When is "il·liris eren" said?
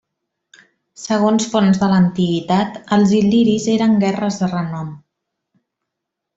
3.21-3.97